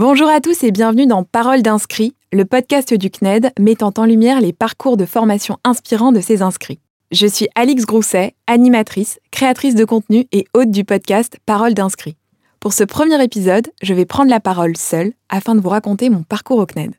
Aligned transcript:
Bonjour 0.00 0.30
à 0.30 0.40
tous 0.40 0.64
et 0.64 0.70
bienvenue 0.70 1.06
dans 1.06 1.24
Parole 1.24 1.60
d'inscrits, 1.60 2.14
le 2.32 2.46
podcast 2.46 2.94
du 2.94 3.10
CNED 3.10 3.50
mettant 3.60 3.92
en 3.98 4.06
lumière 4.06 4.40
les 4.40 4.54
parcours 4.54 4.96
de 4.96 5.04
formation 5.04 5.58
inspirants 5.62 6.10
de 6.10 6.22
ses 6.22 6.40
inscrits. 6.40 6.78
Je 7.12 7.26
suis 7.26 7.48
Alix 7.54 7.84
Grousset, 7.84 8.34
animatrice, 8.46 9.18
créatrice 9.30 9.74
de 9.74 9.84
contenu 9.84 10.26
et 10.32 10.46
hôte 10.54 10.70
du 10.70 10.86
podcast 10.86 11.36
Parole 11.44 11.74
d'inscrits. 11.74 12.16
Pour 12.60 12.72
ce 12.72 12.82
premier 12.82 13.22
épisode, 13.22 13.68
je 13.82 13.92
vais 13.92 14.06
prendre 14.06 14.30
la 14.30 14.40
parole 14.40 14.74
seule 14.78 15.12
afin 15.28 15.54
de 15.54 15.60
vous 15.60 15.68
raconter 15.68 16.08
mon 16.08 16.22
parcours 16.22 16.60
au 16.60 16.64
CNED. 16.64 16.94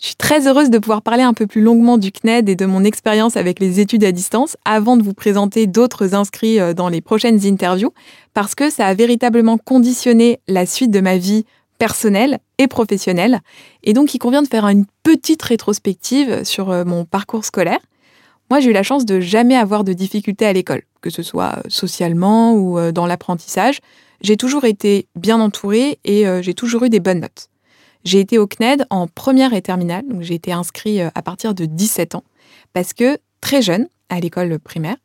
Je 0.00 0.06
suis 0.06 0.16
très 0.16 0.46
heureuse 0.46 0.70
de 0.70 0.78
pouvoir 0.78 1.02
parler 1.02 1.24
un 1.24 1.34
peu 1.34 1.46
plus 1.46 1.60
longuement 1.60 1.98
du 1.98 2.10
CNED 2.10 2.48
et 2.48 2.56
de 2.56 2.64
mon 2.64 2.84
expérience 2.84 3.36
avec 3.36 3.60
les 3.60 3.80
études 3.80 4.04
à 4.04 4.12
distance 4.12 4.56
avant 4.64 4.96
de 4.96 5.02
vous 5.02 5.12
présenter 5.12 5.66
d'autres 5.66 6.14
inscrits 6.14 6.58
euh, 6.58 6.72
dans 6.72 6.88
les 6.88 7.02
prochaines 7.02 7.44
interviews, 7.44 7.92
parce 8.32 8.54
que 8.54 8.70
ça 8.70 8.86
a 8.86 8.94
véritablement 8.94 9.58
conditionné 9.58 10.40
la 10.48 10.64
suite 10.64 10.90
de 10.90 11.00
ma 11.00 11.18
vie 11.18 11.44
personnelle 11.78 12.38
et 12.58 12.66
professionnelle. 12.66 13.40
Et 13.82 13.92
donc, 13.92 14.14
il 14.14 14.18
convient 14.18 14.42
de 14.42 14.48
faire 14.48 14.66
une 14.66 14.86
petite 15.02 15.42
rétrospective 15.42 16.44
sur 16.44 16.70
euh, 16.70 16.84
mon 16.84 17.04
parcours 17.04 17.44
scolaire. 17.44 17.80
Moi, 18.50 18.60
j'ai 18.60 18.70
eu 18.70 18.72
la 18.72 18.82
chance 18.82 19.04
de 19.04 19.20
jamais 19.20 19.56
avoir 19.56 19.84
de 19.84 19.92
difficultés 19.92 20.46
à 20.46 20.52
l'école, 20.52 20.82
que 21.00 21.10
ce 21.10 21.22
soit 21.22 21.58
euh, 21.58 21.62
socialement 21.68 22.54
ou 22.54 22.92
dans 22.92 23.06
l'apprentissage. 23.06 23.80
J'ai 24.20 24.36
toujours 24.36 24.64
été 24.64 25.06
bien 25.14 25.40
entourée 25.40 26.00
et 26.04 26.24
j'ai 26.42 26.54
toujours 26.54 26.82
eu 26.82 26.88
des 26.88 26.98
bonnes 26.98 27.20
notes. 27.20 27.50
J'ai 28.04 28.20
été 28.20 28.38
au 28.38 28.46
CNED 28.46 28.86
en 28.90 29.06
première 29.06 29.52
et 29.54 29.62
terminale, 29.62 30.06
donc 30.06 30.22
j'ai 30.22 30.34
été 30.34 30.52
inscrit 30.52 31.00
euh, 31.00 31.10
à 31.14 31.22
partir 31.22 31.54
de 31.54 31.64
17 31.64 32.14
ans, 32.14 32.24
parce 32.72 32.92
que 32.92 33.18
très 33.40 33.60
jeune, 33.60 33.88
à 34.08 34.20
l'école 34.20 34.58
primaire, 34.58 34.96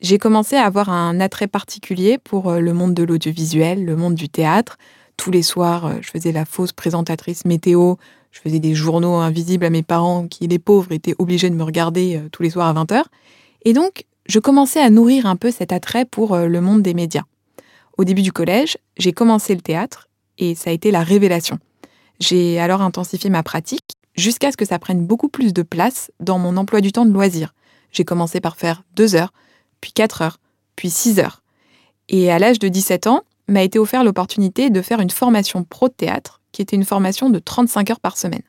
j'ai 0.00 0.18
commencé 0.18 0.56
à 0.56 0.64
avoir 0.64 0.90
un 0.90 1.18
attrait 1.20 1.46
particulier 1.46 2.18
pour 2.18 2.50
euh, 2.50 2.60
le 2.60 2.72
monde 2.72 2.94
de 2.94 3.02
l'audiovisuel, 3.02 3.84
le 3.84 3.96
monde 3.96 4.14
du 4.14 4.28
théâtre. 4.28 4.76
Tous 5.16 5.30
les 5.30 5.42
soirs, 5.42 5.86
euh, 5.86 5.94
je 6.00 6.10
faisais 6.10 6.32
la 6.32 6.44
fausse 6.44 6.72
présentatrice 6.72 7.44
météo, 7.44 7.94
je 8.30 8.40
faisais 8.40 8.58
des 8.58 8.74
journaux 8.74 9.14
invisibles 9.14 9.64
à 9.64 9.70
mes 9.70 9.82
parents 9.82 10.26
qui, 10.26 10.46
les 10.46 10.58
pauvres, 10.58 10.92
étaient 10.92 11.14
obligés 11.18 11.50
de 11.50 11.54
me 11.54 11.62
regarder 11.62 12.20
tous 12.32 12.42
les 12.42 12.50
soirs 12.50 12.66
à 12.66 12.84
20h. 12.84 13.04
Et 13.64 13.72
donc, 13.72 14.04
je 14.26 14.40
commençais 14.40 14.80
à 14.80 14.90
nourrir 14.90 15.26
un 15.26 15.36
peu 15.36 15.52
cet 15.52 15.72
attrait 15.72 16.04
pour 16.04 16.36
le 16.36 16.60
monde 16.60 16.82
des 16.82 16.94
médias. 16.94 17.22
Au 17.96 18.02
début 18.02 18.22
du 18.22 18.32
collège, 18.32 18.76
j'ai 18.96 19.12
commencé 19.12 19.54
le 19.54 19.60
théâtre 19.60 20.08
et 20.38 20.56
ça 20.56 20.70
a 20.70 20.72
été 20.72 20.90
la 20.90 21.04
révélation. 21.04 21.58
J'ai 22.18 22.58
alors 22.58 22.82
intensifié 22.82 23.30
ma 23.30 23.42
pratique 23.42 23.84
jusqu'à 24.16 24.52
ce 24.52 24.56
que 24.56 24.64
ça 24.64 24.78
prenne 24.78 25.06
beaucoup 25.06 25.28
plus 25.28 25.52
de 25.52 25.62
place 25.62 26.10
dans 26.20 26.38
mon 26.38 26.56
emploi 26.56 26.80
du 26.80 26.92
temps 26.92 27.04
de 27.04 27.12
loisir. 27.12 27.54
J'ai 27.92 28.04
commencé 28.04 28.40
par 28.40 28.56
faire 28.56 28.82
deux 28.94 29.14
heures, 29.14 29.32
puis 29.80 29.92
quatre 29.92 30.22
heures, 30.22 30.38
puis 30.76 30.90
six 30.90 31.18
heures. 31.18 31.42
Et 32.08 32.30
à 32.30 32.38
l'âge 32.38 32.58
de 32.58 32.68
17 32.68 33.06
ans, 33.06 33.22
m'a 33.48 33.62
été 33.62 33.78
offert 33.78 34.04
l'opportunité 34.04 34.70
de 34.70 34.82
faire 34.82 35.00
une 35.00 35.10
formation 35.10 35.64
pro 35.64 35.88
théâtre, 35.88 36.40
qui 36.52 36.62
était 36.62 36.76
une 36.76 36.84
formation 36.84 37.30
de 37.30 37.38
35 37.38 37.90
heures 37.90 38.00
par 38.00 38.16
semaine. 38.16 38.42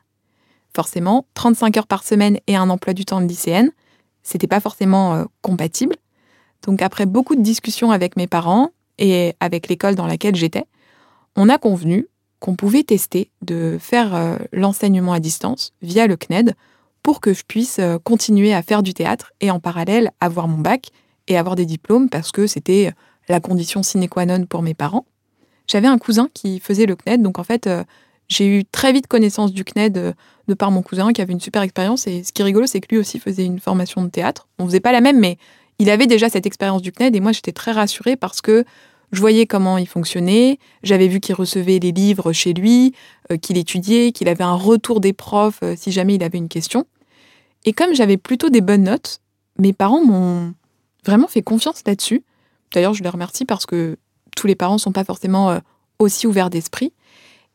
Forcément, 0.74 1.26
35 1.34 1.76
heures 1.76 1.86
par 1.86 2.04
semaine 2.04 2.38
et 2.46 2.56
un 2.56 2.70
emploi 2.70 2.92
du 2.92 3.04
temps 3.04 3.20
de 3.20 3.26
lycéenne, 3.26 3.70
c'était 4.22 4.46
pas 4.46 4.60
forcément 4.60 5.14
euh, 5.14 5.24
compatible. 5.40 5.96
Donc 6.62 6.82
après 6.82 7.06
beaucoup 7.06 7.36
de 7.36 7.42
discussions 7.42 7.90
avec 7.90 8.16
mes 8.16 8.26
parents 8.26 8.70
et 8.98 9.34
avec 9.40 9.68
l'école 9.68 9.94
dans 9.94 10.06
laquelle 10.06 10.34
j'étais, 10.34 10.64
on 11.36 11.48
a 11.48 11.58
convenu 11.58 12.08
qu'on 12.40 12.56
pouvait 12.56 12.82
tester 12.82 13.30
de 13.42 13.78
faire 13.80 14.14
euh, 14.14 14.36
l'enseignement 14.52 15.12
à 15.12 15.20
distance 15.20 15.72
via 15.80 16.06
le 16.06 16.16
CNED 16.16 16.54
pour 17.02 17.20
que 17.20 17.32
je 17.32 17.44
puisse 17.44 17.78
euh, 17.78 17.98
continuer 17.98 18.52
à 18.52 18.62
faire 18.62 18.82
du 18.82 18.94
théâtre 18.94 19.32
et 19.40 19.50
en 19.50 19.60
parallèle 19.60 20.10
avoir 20.20 20.48
mon 20.48 20.58
bac 20.58 20.90
et 21.28 21.38
avoir 21.38 21.56
des 21.56 21.66
diplômes 21.66 22.08
parce 22.08 22.32
que 22.32 22.46
c'était 22.46 22.92
la 23.28 23.40
condition 23.40 23.82
sine 23.82 24.08
qua 24.08 24.26
non 24.26 24.46
pour 24.46 24.62
mes 24.62 24.74
parents. 24.74 25.06
J'avais 25.66 25.88
un 25.88 25.98
cousin 25.98 26.28
qui 26.32 26.60
faisait 26.60 26.86
le 26.86 26.94
CNED, 26.94 27.22
donc 27.22 27.38
en 27.38 27.44
fait, 27.44 27.66
euh, 27.66 27.82
j'ai 28.28 28.46
eu 28.46 28.64
très 28.64 28.92
vite 28.92 29.06
connaissance 29.06 29.52
du 29.52 29.64
CNED 29.64 30.14
de 30.48 30.54
par 30.54 30.70
mon 30.70 30.82
cousin 30.82 31.12
qui 31.12 31.20
avait 31.20 31.32
une 31.32 31.40
super 31.40 31.62
expérience. 31.62 32.06
Et 32.06 32.22
ce 32.22 32.32
qui 32.32 32.42
est 32.42 32.44
rigolo, 32.44 32.66
c'est 32.66 32.80
que 32.80 32.88
lui 32.90 32.98
aussi 32.98 33.18
faisait 33.18 33.44
une 33.44 33.58
formation 33.58 34.02
de 34.02 34.08
théâtre. 34.08 34.48
On 34.58 34.66
faisait 34.66 34.80
pas 34.80 34.92
la 34.92 35.00
même, 35.00 35.18
mais 35.18 35.38
il 35.78 35.90
avait 35.90 36.06
déjà 36.06 36.28
cette 36.28 36.46
expérience 36.46 36.82
du 36.82 36.92
CNED 36.92 37.14
et 37.16 37.20
moi 37.20 37.32
j'étais 37.32 37.52
très 37.52 37.72
rassurée 37.72 38.16
parce 38.16 38.40
que 38.40 38.64
je 39.12 39.20
voyais 39.20 39.46
comment 39.46 39.78
il 39.78 39.86
fonctionnait, 39.86 40.58
j'avais 40.82 41.08
vu 41.08 41.20
qu'il 41.20 41.34
recevait 41.34 41.78
les 41.78 41.92
livres 41.92 42.32
chez 42.32 42.52
lui, 42.52 42.92
euh, 43.30 43.36
qu'il 43.36 43.56
étudiait, 43.56 44.10
qu'il 44.12 44.28
avait 44.28 44.44
un 44.44 44.54
retour 44.54 45.00
des 45.00 45.12
profs 45.12 45.60
euh, 45.62 45.74
si 45.76 45.92
jamais 45.92 46.16
il 46.16 46.24
avait 46.24 46.38
une 46.38 46.48
question. 46.48 46.86
Et 47.64 47.72
comme 47.72 47.94
j'avais 47.94 48.16
plutôt 48.16 48.48
des 48.48 48.60
bonnes 48.60 48.84
notes, 48.84 49.20
mes 49.58 49.72
parents 49.72 50.04
m'ont 50.04 50.54
vraiment 51.04 51.28
fait 51.28 51.42
confiance 51.42 51.82
là-dessus. 51.86 52.24
D'ailleurs, 52.72 52.94
je 52.94 53.02
les 53.02 53.08
remercie 53.08 53.44
parce 53.44 53.66
que 53.66 53.96
tous 54.36 54.46
les 54.46 54.54
parents 54.54 54.74
ne 54.74 54.80
sont 54.80 54.92
pas 54.92 55.04
forcément 55.04 55.50
euh, 55.50 55.58
aussi 55.98 56.26
ouverts 56.26 56.50
d'esprit. 56.50 56.92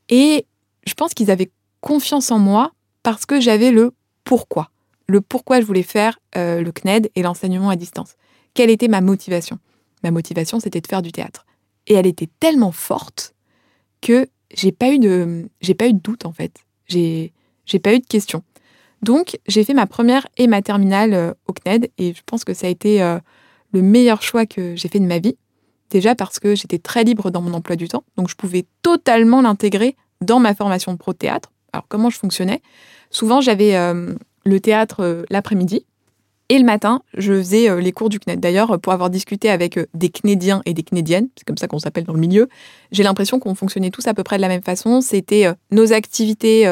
Et 0.09 0.45
je 0.85 0.94
pense 0.94 1.13
qu'ils 1.13 1.31
avaient 1.31 1.51
confiance 1.79 2.31
en 2.31 2.39
moi 2.39 2.72
parce 3.03 3.25
que 3.25 3.39
j'avais 3.39 3.71
le 3.71 3.94
pourquoi. 4.23 4.69
Le 5.07 5.21
pourquoi 5.21 5.61
je 5.61 5.66
voulais 5.66 5.83
faire 5.83 6.19
le 6.35 6.69
CNED 6.71 7.11
et 7.16 7.21
l'enseignement 7.21 7.69
à 7.69 7.75
distance. 7.75 8.16
Quelle 8.53 8.69
était 8.69 8.88
ma 8.88 9.01
motivation? 9.01 9.59
Ma 10.03 10.11
motivation, 10.11 10.59
c'était 10.59 10.81
de 10.81 10.88
faire 10.88 11.01
du 11.01 11.11
théâtre. 11.11 11.45
Et 11.88 11.94
elle 11.94 12.07
était 12.07 12.29
tellement 12.39 12.71
forte 12.71 13.33
que 14.01 14.27
j'ai 14.53 14.71
pas 14.71 14.91
eu 14.91 15.00
de, 15.00 15.50
j'ai 15.61 15.73
pas 15.73 15.88
eu 15.88 15.94
de 15.94 16.00
doute 16.00 16.25
en 16.25 16.33
fait. 16.33 16.53
J'ai, 16.88 17.33
j'ai 17.66 17.79
pas 17.79 17.94
eu 17.94 18.00
de 18.00 18.05
questions. 18.05 18.44
Donc, 19.01 19.39
j'ai 19.47 19.63
fait 19.63 19.73
ma 19.73 19.88
première 19.88 20.27
et 20.38 20.47
ma 20.47 20.61
terminale 20.61 21.13
euh, 21.13 21.33
au 21.47 21.53
CNED 21.53 21.91
et 21.97 22.13
je 22.13 22.21
pense 22.25 22.44
que 22.44 22.53
ça 22.53 22.67
a 22.67 22.69
été 22.69 23.01
euh, 23.01 23.19
le 23.71 23.81
meilleur 23.81 24.21
choix 24.21 24.45
que 24.45 24.75
j'ai 24.75 24.87
fait 24.87 24.99
de 24.99 25.05
ma 25.05 25.19
vie. 25.19 25.37
Déjà 25.89 26.15
parce 26.15 26.39
que 26.39 26.55
j'étais 26.55 26.79
très 26.79 27.03
libre 27.03 27.31
dans 27.31 27.41
mon 27.41 27.53
emploi 27.53 27.75
du 27.75 27.87
temps, 27.87 28.03
donc 28.15 28.29
je 28.29 28.35
pouvais 28.35 28.65
totalement 28.81 29.41
l'intégrer 29.41 29.95
dans 30.21 30.39
ma 30.39 30.55
formation 30.55 30.93
de 30.93 30.97
pro 30.97 31.13
théâtre. 31.13 31.51
Alors, 31.73 31.85
comment 31.89 32.09
je 32.09 32.17
fonctionnais? 32.17 32.61
Souvent, 33.09 33.41
j'avais 33.41 33.75
euh, 33.75 34.13
le 34.45 34.59
théâtre 34.59 35.25
l'après-midi 35.29 35.85
et 36.51 36.59
le 36.59 36.65
matin, 36.65 37.01
je 37.15 37.31
faisais 37.31 37.69
euh, 37.69 37.79
les 37.79 37.93
cours 37.93 38.09
du 38.09 38.19
CNED. 38.19 38.41
D'ailleurs, 38.41 38.77
pour 38.81 38.91
avoir 38.91 39.09
discuté 39.09 39.49
avec 39.49 39.77
euh, 39.77 39.85
des 39.93 40.09
Cnédiens 40.09 40.61
et 40.65 40.73
des 40.73 40.83
Cnédiennes, 40.83 41.29
c'est 41.38 41.45
comme 41.45 41.55
ça 41.55 41.69
qu'on 41.69 41.79
s'appelle 41.79 42.03
dans 42.03 42.11
le 42.11 42.19
milieu, 42.19 42.49
j'ai 42.91 43.03
l'impression 43.03 43.39
qu'on 43.39 43.55
fonctionnait 43.55 43.89
tous 43.89 44.05
à 44.07 44.13
peu 44.13 44.23
près 44.23 44.35
de 44.35 44.41
la 44.41 44.49
même 44.49 44.61
façon. 44.61 44.99
C'était 44.99 45.45
euh, 45.45 45.53
nos 45.71 45.93
activités 45.93 46.67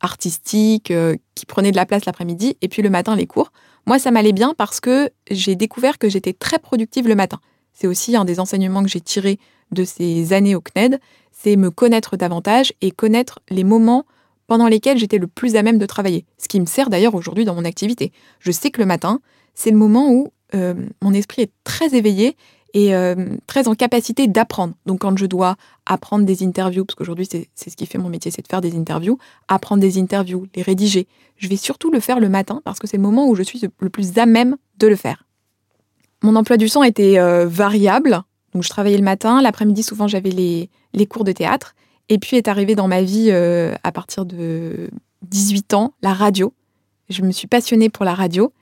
artistiques 0.00 0.92
qui 1.36 1.46
prenaient 1.46 1.70
de 1.70 1.76
la 1.76 1.86
place 1.86 2.04
l'après-midi, 2.06 2.56
et 2.60 2.66
puis 2.66 2.82
le 2.82 2.90
matin, 2.90 3.14
les 3.14 3.28
cours. 3.28 3.52
Moi, 3.86 3.98
ça 3.98 4.10
m'allait 4.10 4.32
bien 4.32 4.54
parce 4.56 4.80
que 4.80 5.10
j'ai 5.30 5.56
découvert 5.56 5.98
que 5.98 6.08
j'étais 6.08 6.32
très 6.32 6.58
productive 6.58 7.08
le 7.08 7.14
matin. 7.14 7.40
C'est 7.72 7.86
aussi 7.86 8.14
un 8.16 8.24
des 8.24 8.38
enseignements 8.38 8.82
que 8.82 8.88
j'ai 8.88 9.00
tiré 9.00 9.38
de 9.72 9.84
ces 9.84 10.32
années 10.32 10.54
au 10.54 10.60
CNED, 10.60 11.00
c'est 11.32 11.56
me 11.56 11.70
connaître 11.70 12.16
davantage 12.16 12.72
et 12.80 12.90
connaître 12.90 13.40
les 13.48 13.64
moments 13.64 14.04
pendant 14.46 14.68
lesquels 14.68 14.98
j'étais 14.98 15.18
le 15.18 15.26
plus 15.26 15.56
à 15.56 15.62
même 15.62 15.78
de 15.78 15.86
travailler, 15.86 16.26
ce 16.36 16.46
qui 16.46 16.60
me 16.60 16.66
sert 16.66 16.90
d'ailleurs 16.90 17.14
aujourd'hui 17.14 17.44
dans 17.44 17.54
mon 17.54 17.64
activité. 17.64 18.12
Je 18.38 18.52
sais 18.52 18.70
que 18.70 18.80
le 18.80 18.86
matin, 18.86 19.20
c'est 19.54 19.70
le 19.70 19.76
moment 19.76 20.10
où 20.10 20.28
euh, 20.54 20.74
mon 21.00 21.14
esprit 21.14 21.42
est 21.42 21.52
très 21.64 21.94
éveillé 21.94 22.36
et 22.74 22.94
euh, 22.94 23.36
très 23.46 23.68
en 23.68 23.74
capacité 23.74 24.26
d'apprendre. 24.26 24.74
Donc 24.86 25.00
quand 25.00 25.16
je 25.16 25.26
dois 25.26 25.56
apprendre 25.86 26.24
des 26.24 26.42
interviews, 26.42 26.84
parce 26.84 26.94
qu'aujourd'hui 26.94 27.28
c'est 27.30 27.70
ce 27.70 27.76
qui 27.76 27.86
fait 27.86 27.98
mon 27.98 28.08
métier, 28.08 28.30
c'est 28.30 28.42
de 28.42 28.48
faire 28.48 28.60
des 28.60 28.76
interviews, 28.76 29.18
apprendre 29.48 29.80
des 29.80 29.98
interviews, 29.98 30.46
les 30.54 30.62
rédiger, 30.62 31.06
je 31.36 31.48
vais 31.48 31.56
surtout 31.56 31.90
le 31.90 32.00
faire 32.00 32.20
le 32.20 32.28
matin 32.28 32.62
parce 32.64 32.78
que 32.78 32.86
c'est 32.86 32.96
le 32.96 33.02
moment 33.02 33.26
où 33.28 33.34
je 33.34 33.42
suis 33.42 33.60
le 33.78 33.90
plus 33.90 34.18
à 34.18 34.26
même 34.26 34.56
de 34.78 34.86
le 34.86 34.96
faire. 34.96 35.24
Mon 36.22 36.36
emploi 36.36 36.56
du 36.56 36.70
temps 36.70 36.84
était 36.84 37.18
euh, 37.18 37.46
variable, 37.46 38.22
donc 38.54 38.62
je 38.62 38.68
travaillais 38.68 38.98
le 38.98 39.04
matin, 39.04 39.42
l'après-midi 39.42 39.82
souvent 39.82 40.06
j'avais 40.06 40.30
les, 40.30 41.06
cours 41.06 41.24
de 41.24 41.32
théâtre, 41.32 41.74
et 42.08 42.18
puis 42.18 42.36
est 42.36 42.48
arrivée 42.48 42.74
dans 42.74 42.88
ma 42.88 43.02
vie 43.02 43.28
euh, 43.30 43.74
à 43.82 43.92
partir 43.92 44.24
de 44.24 44.88
18 45.22 45.74
ans, 45.74 45.94
la 46.02 46.14
radio. 46.14 46.52
Je 47.08 47.22
me 47.22 47.32
suis 47.32 47.46
passionnée 47.46 47.88
pour 47.88 48.04
la 48.04 48.14
radio. 48.14 48.52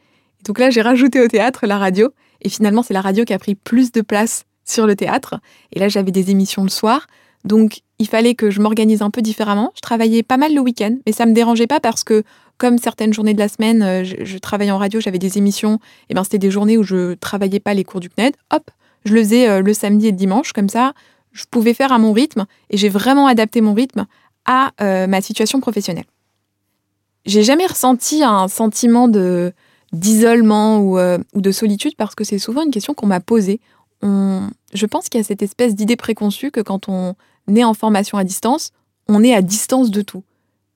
Donc 0.44 0.58
là, 0.58 0.70
j'ai 0.70 0.82
rajouté 0.82 1.20
au 1.20 1.28
théâtre 1.28 1.66
la 1.66 1.78
radio. 1.78 2.10
Et 2.42 2.48
finalement, 2.48 2.82
c'est 2.82 2.94
la 2.94 3.00
radio 3.00 3.24
qui 3.24 3.32
a 3.32 3.38
pris 3.38 3.54
plus 3.54 3.92
de 3.92 4.00
place 4.00 4.44
sur 4.64 4.86
le 4.86 4.96
théâtre. 4.96 5.40
Et 5.72 5.78
là, 5.78 5.88
j'avais 5.88 6.12
des 6.12 6.30
émissions 6.30 6.62
le 6.62 6.68
soir. 6.68 7.06
Donc, 7.44 7.80
il 7.98 8.08
fallait 8.08 8.34
que 8.34 8.50
je 8.50 8.60
m'organise 8.60 9.02
un 9.02 9.10
peu 9.10 9.22
différemment. 9.22 9.72
Je 9.74 9.80
travaillais 9.80 10.22
pas 10.22 10.36
mal 10.36 10.54
le 10.54 10.60
week-end, 10.60 10.96
mais 11.06 11.12
ça 11.12 11.26
me 11.26 11.32
dérangeait 11.32 11.66
pas 11.66 11.80
parce 11.80 12.04
que, 12.04 12.22
comme 12.58 12.78
certaines 12.78 13.12
journées 13.12 13.34
de 13.34 13.38
la 13.38 13.48
semaine, 13.48 13.82
euh, 13.82 14.04
je, 14.04 14.38
travaillais 14.38 14.70
en 14.70 14.78
radio, 14.78 15.00
j'avais 15.00 15.18
des 15.18 15.38
émissions. 15.38 15.78
Et 16.08 16.14
ben, 16.14 16.24
c'était 16.24 16.38
des 16.38 16.50
journées 16.50 16.76
où 16.76 16.82
je 16.82 17.14
travaillais 17.14 17.60
pas 17.60 17.74
les 17.74 17.84
cours 17.84 18.00
du 18.00 18.10
CNED. 18.10 18.34
Hop, 18.52 18.70
je 19.04 19.14
le 19.14 19.20
faisais 19.20 19.48
euh, 19.48 19.62
le 19.62 19.72
samedi 19.72 20.08
et 20.08 20.10
le 20.10 20.16
dimanche. 20.16 20.52
Comme 20.52 20.68
ça, 20.68 20.92
je 21.32 21.44
pouvais 21.50 21.74
faire 21.74 21.92
à 21.92 21.98
mon 21.98 22.12
rythme 22.12 22.46
et 22.68 22.76
j'ai 22.76 22.88
vraiment 22.88 23.26
adapté 23.26 23.60
mon 23.60 23.74
rythme 23.74 24.06
à 24.44 24.72
euh, 24.80 25.06
ma 25.06 25.20
situation 25.20 25.60
professionnelle. 25.60 26.06
J'ai 27.24 27.42
jamais 27.42 27.66
ressenti 27.66 28.22
un 28.22 28.48
sentiment 28.48 29.08
de 29.08 29.52
d'isolement 29.92 30.78
ou, 30.78 30.98
euh, 30.98 31.18
ou, 31.34 31.40
de 31.40 31.50
solitude 31.50 31.96
parce 31.96 32.14
que 32.14 32.24
c'est 32.24 32.38
souvent 32.38 32.62
une 32.62 32.70
question 32.70 32.94
qu'on 32.94 33.06
m'a 33.06 33.20
posée. 33.20 33.60
je 34.02 34.86
pense 34.86 35.08
qu'il 35.08 35.18
y 35.18 35.22
a 35.22 35.24
cette 35.24 35.42
espèce 35.42 35.74
d'idée 35.74 35.96
préconçue 35.96 36.50
que 36.50 36.60
quand 36.60 36.88
on 36.88 37.14
est 37.54 37.64
en 37.64 37.74
formation 37.74 38.18
à 38.18 38.24
distance, 38.24 38.72
on 39.08 39.22
est 39.24 39.34
à 39.34 39.42
distance 39.42 39.90
de 39.90 40.02
tout. 40.02 40.22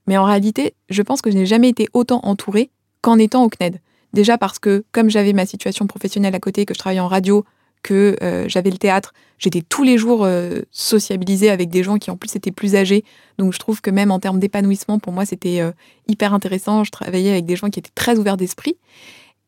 Mais 0.06 0.18
en 0.18 0.24
réalité, 0.24 0.74
je 0.90 1.02
pense 1.02 1.22
que 1.22 1.30
je 1.30 1.36
n'ai 1.36 1.46
jamais 1.46 1.68
été 1.68 1.88
autant 1.94 2.20
entourée 2.24 2.70
qu'en 3.00 3.18
étant 3.18 3.44
au 3.44 3.48
CNED. 3.48 3.80
Déjà 4.12 4.38
parce 4.38 4.58
que, 4.58 4.84
comme 4.92 5.10
j'avais 5.10 5.32
ma 5.32 5.46
situation 5.46 5.86
professionnelle 5.86 6.34
à 6.34 6.40
côté, 6.40 6.66
que 6.66 6.74
je 6.74 6.78
travaillais 6.78 7.00
en 7.00 7.08
radio, 7.08 7.44
que 7.84 8.16
euh, 8.22 8.46
j'avais 8.48 8.70
le 8.70 8.78
théâtre, 8.78 9.12
j'étais 9.38 9.62
tous 9.62 9.84
les 9.84 9.98
jours 9.98 10.24
euh, 10.24 10.62
sociabilisée 10.72 11.50
avec 11.50 11.68
des 11.68 11.84
gens 11.84 11.98
qui 11.98 12.10
en 12.10 12.16
plus 12.16 12.34
étaient 12.34 12.50
plus 12.50 12.74
âgés. 12.74 13.04
Donc 13.38 13.52
je 13.52 13.58
trouve 13.60 13.80
que 13.80 13.90
même 13.90 14.10
en 14.10 14.18
termes 14.18 14.40
d'épanouissement, 14.40 14.98
pour 14.98 15.12
moi, 15.12 15.24
c'était 15.24 15.60
euh, 15.60 15.70
hyper 16.08 16.34
intéressant. 16.34 16.82
Je 16.82 16.90
travaillais 16.90 17.30
avec 17.30 17.44
des 17.44 17.54
gens 17.54 17.68
qui 17.68 17.78
étaient 17.78 17.92
très 17.94 18.18
ouverts 18.18 18.38
d'esprit. 18.38 18.76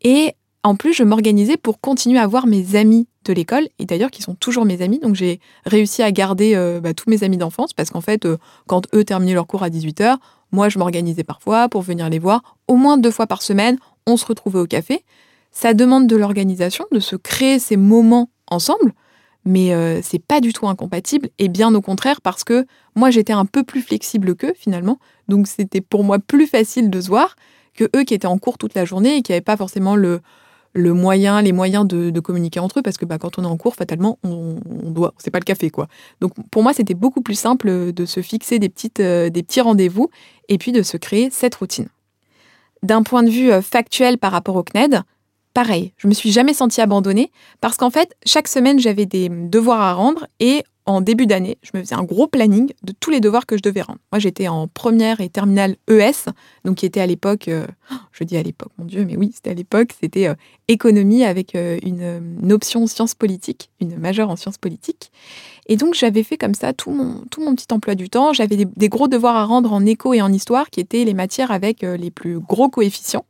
Et 0.02 0.34
en 0.62 0.76
plus, 0.76 0.92
je 0.92 1.02
m'organisais 1.02 1.56
pour 1.56 1.80
continuer 1.80 2.18
à 2.18 2.26
voir 2.26 2.46
mes 2.46 2.76
amis 2.76 3.08
de 3.24 3.32
l'école, 3.32 3.66
et 3.78 3.86
d'ailleurs 3.86 4.10
qui 4.10 4.22
sont 4.22 4.34
toujours 4.34 4.64
mes 4.64 4.82
amis. 4.82 4.98
Donc 4.98 5.14
j'ai 5.14 5.40
réussi 5.64 6.02
à 6.02 6.12
garder 6.12 6.54
bah, 6.82 6.92
tous 6.94 7.08
mes 7.08 7.24
amis 7.24 7.36
d'enfance, 7.36 7.72
parce 7.72 7.90
qu'en 7.90 8.00
fait, 8.00 8.26
quand 8.66 8.82
eux 8.94 9.04
terminaient 9.04 9.34
leur 9.34 9.46
cours 9.46 9.62
à 9.62 9.68
18h, 9.68 10.16
moi 10.52 10.68
je 10.68 10.78
m'organisais 10.78 11.24
parfois 11.24 11.68
pour 11.68 11.82
venir 11.82 12.08
les 12.08 12.18
voir. 12.18 12.56
Au 12.68 12.76
moins 12.76 12.98
deux 12.98 13.10
fois 13.10 13.26
par 13.26 13.42
semaine, 13.42 13.78
on 14.06 14.16
se 14.16 14.26
retrouvait 14.26 14.60
au 14.60 14.66
café. 14.66 15.04
Ça 15.56 15.73
demande 15.73 16.06
de 16.06 16.17
l'organisation, 16.17 16.85
de 16.93 17.00
se 17.00 17.17
créer 17.17 17.58
ces 17.58 17.79
moments 17.79 18.29
ensemble, 18.47 18.93
mais 19.47 19.73
euh, 19.73 20.00
c'est 20.03 20.19
pas 20.19 20.43
du 20.43 20.53
tout 20.53 20.69
incompatible, 20.69 21.31
et 21.38 21.49
bien 21.49 21.75
au 21.75 21.81
contraire, 21.81 22.20
parce 22.20 22.44
que 22.44 22.67
moi 22.94 23.08
j'étais 23.08 23.32
un 23.32 23.47
peu 23.47 23.64
plus 23.64 23.81
flexible 23.81 24.37
qu'eux 24.37 24.53
finalement, 24.55 24.99
donc 25.29 25.47
c'était 25.47 25.81
pour 25.81 26.05
moi 26.05 26.19
plus 26.19 26.47
facile 26.47 26.91
de 26.91 27.00
se 27.00 27.08
voir 27.08 27.37
que 27.73 27.85
eux 27.97 28.05
qui 28.05 28.12
étaient 28.12 28.26
en 28.26 28.37
cours 28.37 28.58
toute 28.58 28.75
la 28.75 28.85
journée 28.85 29.17
et 29.17 29.23
qui 29.23 29.32
n'avaient 29.32 29.41
pas 29.41 29.56
forcément 29.56 29.97
le, 29.97 30.20
le 30.75 30.93
moyen, 30.93 31.41
les 31.41 31.53
moyens 31.53 31.88
de, 31.88 32.20
communiquer 32.20 32.61
entre 32.61 32.81
eux, 32.81 32.82
parce 32.82 32.99
que 32.99 33.06
bah, 33.06 33.17
quand 33.17 33.38
on 33.38 33.44
est 33.44 33.47
en 33.47 33.56
cours, 33.56 33.76
fatalement, 33.76 34.19
on, 34.25 34.58
doit, 34.91 35.14
c'est 35.17 35.31
pas 35.31 35.38
le 35.38 35.44
café, 35.44 35.70
quoi. 35.70 35.88
Donc 36.20 36.35
pour 36.50 36.62
moi, 36.62 36.75
c'était 36.75 36.93
beaucoup 36.93 37.23
plus 37.23 37.38
simple 37.38 37.94
de 37.94 38.05
se 38.05 38.20
fixer 38.20 38.58
des, 38.58 38.69
petites, 38.69 39.00
euh, 39.00 39.31
des 39.31 39.43
petits 39.43 39.62
rendez-vous 39.62 40.11
et 40.50 40.58
puis 40.58 40.73
de 40.73 40.82
se 40.82 40.99
créer 40.99 41.31
cette 41.31 41.55
routine. 41.55 41.88
D'un 42.82 43.03
point 43.03 43.23
de 43.23 43.31
vue 43.31 43.50
euh, 43.50 43.62
factuel 43.62 44.19
par 44.19 44.32
rapport 44.32 44.56
au 44.56 44.62
CNED, 44.62 45.00
pareil, 45.56 45.94
je 45.97 46.06
me 46.06 46.12
suis 46.12 46.32
jamais 46.32 46.53
sentie 46.53 46.82
abandonnée 46.82 47.32
parce 47.62 47.79
qu'en 47.79 47.88
fait, 47.88 48.14
chaque 48.26 48.47
semaine, 48.47 48.79
j'avais 48.79 49.06
des 49.06 49.31
devoirs 49.31 49.81
à 49.81 49.94
rendre 49.94 50.26
et 50.38 50.64
en 50.85 51.00
début 51.00 51.26
d'année, 51.26 51.56
je 51.62 51.70
me 51.73 51.82
faisais 51.82 51.94
un 51.94 52.05
gros 52.05 52.26
planning 52.26 52.70
de 52.82 52.93
tous 52.93 53.08
les 53.08 53.20
devoirs 53.20 53.47
que 53.47 53.56
je 53.56 53.62
devais 53.62 53.81
rendre. 53.81 53.99
Moi, 54.12 54.19
j'étais 54.19 54.49
en 54.49 54.69
première 54.69 55.23
et 55.23 55.31
terminale 55.31 55.76
ES, 55.88 56.31
donc 56.67 56.76
qui 56.76 56.85
était 56.85 57.00
à 57.00 57.06
l'époque, 57.06 57.49
euh, 57.49 57.67
je 58.12 58.23
dis 58.23 58.37
à 58.37 58.43
l'époque, 58.43 58.70
mon 58.76 58.85
Dieu, 58.85 59.06
mais 59.06 59.17
oui, 59.17 59.31
c'était 59.35 59.49
à 59.49 59.55
l'époque, 59.55 59.94
c'était 59.99 60.29
euh, 60.29 60.35
économie 60.69 61.25
avec 61.25 61.55
euh, 61.55 61.79
une, 61.82 62.53
option 62.53 62.87
sciences 62.87 63.14
politiques, 63.14 63.70
une 63.81 63.97
majeure 63.97 64.29
en 64.29 64.37
sciences 64.37 64.58
politiques. 64.58 65.11
Et 65.69 65.76
donc, 65.76 65.94
j'avais 65.94 66.23
fait 66.23 66.37
comme 66.37 66.55
ça 66.55 66.75
tout 66.75 66.91
mon, 66.91 67.23
tout 67.31 67.43
mon 67.43 67.55
petit 67.55 67.73
emploi 67.73 67.94
du 67.94 68.11
temps. 68.11 68.35
J'avais 68.35 68.56
des, 68.56 68.67
des, 68.67 68.88
gros 68.91 69.08
devoirs 69.08 69.37
à 69.37 69.47
rendre 69.47 69.73
en 69.73 69.87
éco 69.87 70.12
et 70.12 70.20
en 70.20 70.31
histoire, 70.31 70.69
qui 70.69 70.81
étaient 70.81 71.05
les 71.05 71.14
matières 71.14 71.50
avec 71.50 71.81
les 71.81 72.11
plus 72.11 72.41
gros 72.41 72.69
coefficients. 72.69 73.25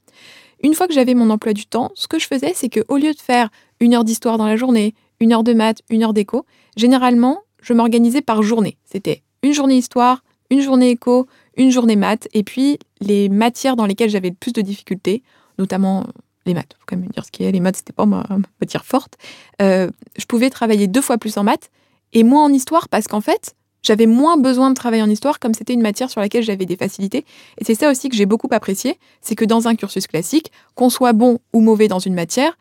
Une 0.63 0.75
fois 0.75 0.87
que 0.87 0.95
j'avais 0.95 1.15
mon 1.15 1.31
emploi 1.31 1.53
du 1.53 1.67
temps, 1.67 1.91
ce 1.95 2.09
que 2.09 2.19
je 2.19 2.27
faisais, 2.27 2.53
c'est 2.55 2.69
qu'au 2.69 2.97
lieu 2.97 3.13
de 3.13 3.21
faire 3.21 3.51
une 3.81 3.95
heure 3.95 4.05
d'histoire 4.05 4.39
dans 4.39 4.47
la 4.47 4.57
journée, 4.57 4.95
une 5.21 5.33
heure 5.33 5.45
de 5.45 5.53
maths, 5.53 5.81
une 5.91 6.03
heure 6.03 6.15
d'éco, 6.15 6.47
généralement, 6.77 7.41
je 7.63 7.73
m'organisais 7.73 8.23
par 8.23 8.43
journée. 8.43 8.79
C'était 8.85 9.23
une 9.43 9.53
journée 9.53 9.77
histoire, 9.77 10.23
une 10.51 10.61
journée 10.61 10.91
éco, 10.91 11.27
une 11.57 11.71
journée 11.71 11.97
maths, 11.97 12.29
et 12.33 12.43
puis 12.43 12.79
les 13.01 13.29
matières 13.29 13.77
dans 13.77 13.87
lesquelles 13.87 14.11
j'avais 14.11 14.31
le 14.31 14.35
plus 14.35 14.53
de 14.53 14.61
difficultés, 14.61 15.23
notamment 15.59 16.05
les 16.47 16.55
maths. 16.55 16.75
Faut 16.79 16.85
quand 16.87 16.97
même 16.97 17.09
dire 17.09 17.25
ce 17.25 17.31
qu'il 17.31 17.45
y 17.45 17.49
a. 17.49 17.51
Les 17.51 17.61
maths, 17.61 17.77
c'était 17.77 17.93
pas 17.93 18.07
ma, 18.07 18.27
matière 18.61 18.85
forte. 18.85 19.17
Euh, 19.61 19.91
je 20.17 20.25
pouvais 20.27 20.51
travailler 20.51 20.87
deux 20.87 21.01
fois 21.01 21.19
plus 21.19 21.37
en 21.39 21.45
maths 21.45 21.71
et 22.13 22.23
moins 22.23 22.45
en 22.45 22.53
histoire 22.53 22.89
parce 22.89 23.09
qu'en 23.09 23.21
fait, 23.21 23.55
j'avais 23.87 24.07
moins 24.07 24.37
besoin 24.37 24.71
de 24.71 24.75
travailler 24.75 25.03
en 25.03 25.09
histoire 25.09 25.39
comme 25.39 25.55
c'était 25.55 25.73
une 25.73 25.81
matière 25.81 26.11
sur 26.11 26.21
laquelle 26.21 26.43
j'avais 26.43 26.67
des 26.67 26.77
facilités. 26.77 27.25
Et 27.59 27.65
c'est 27.65 27.77
ça 27.77 27.91
aussi 27.91 28.09
que 28.09 28.17
j'ai 28.17 28.27
beaucoup 28.27 28.49
apprécié, 28.51 28.99
c'est 29.21 29.37
que 29.37 29.45
dans 29.45 29.69
un 29.69 29.77
cursus 29.77 30.07
classique, 30.09 30.51
qu'on 30.75 30.91
soit 30.91 31.13
bon 31.13 31.39
ou 31.53 31.61
mauvais 31.61 31.87
dans 31.87 32.01
une 32.01 32.15
matière, 32.15 32.59